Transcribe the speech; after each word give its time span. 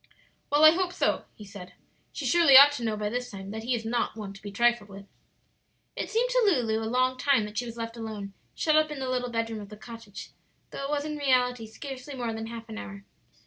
"Well, 0.51 0.63
I 0.65 0.71
hope 0.71 0.93
so," 0.93 1.25
he 1.35 1.45
said. 1.45 1.73
"She 2.11 2.25
surely 2.25 2.57
ought 2.57 2.71
to 2.71 2.83
know 2.83 2.97
by 2.97 3.07
this 3.07 3.29
time 3.29 3.51
that 3.51 3.61
he 3.61 3.75
is 3.75 3.85
not 3.85 4.15
one 4.17 4.33
to 4.33 4.41
be 4.41 4.51
trifled 4.51 4.89
with." 4.89 5.05
It 5.95 6.09
seemed 6.09 6.31
to 6.31 6.41
Lulu 6.43 6.79
a 6.83 6.89
long 6.89 7.19
time 7.19 7.45
that 7.45 7.59
she 7.59 7.67
was 7.67 7.77
left 7.77 7.95
alone, 7.95 8.33
shut 8.55 8.75
up 8.75 8.89
in 8.89 8.97
the 8.97 9.09
little 9.11 9.29
bedroom 9.29 9.59
of 9.61 9.69
the 9.69 9.77
cottage, 9.77 10.31
though 10.71 10.85
it 10.85 10.89
was 10.89 11.05
in 11.05 11.17
reality 11.17 11.67
scarcely 11.67 12.15
more 12.15 12.33
than 12.33 12.47
half 12.47 12.67
an 12.67 12.79
hour. 12.79 13.05